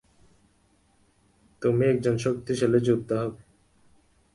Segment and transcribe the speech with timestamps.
[1.61, 3.41] তুমি একজন শক্তিশালী যোদ্ধা হবে।